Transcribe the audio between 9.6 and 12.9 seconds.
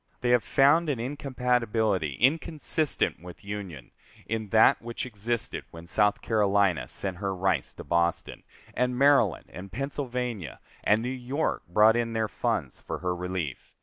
Pennsylvania and New York brought in their funds